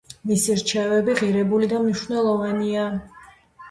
[0.29, 2.93] მისი რჩევები ღირებული და მნიშვნელოვანია